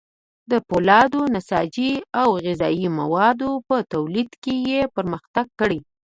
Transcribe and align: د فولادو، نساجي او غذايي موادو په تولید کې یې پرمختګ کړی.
د 0.51 0.53
فولادو، 0.67 1.21
نساجي 1.35 1.91
او 2.21 2.29
غذايي 2.45 2.87
موادو 2.99 3.51
په 3.67 3.75
تولید 3.93 4.29
کې 4.43 4.53
یې 4.69 4.81
پرمختګ 4.95 5.47
کړی. 5.59 5.79